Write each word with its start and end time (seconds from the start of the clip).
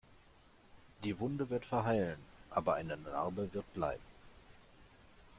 Die 1.03 1.19
Wunde 1.19 1.51
wird 1.51 1.63
verheilen, 1.63 2.17
aber 2.49 2.73
eine 2.73 2.97
Narbe 2.97 3.53
wird 3.53 3.71
bleiben. 3.75 4.01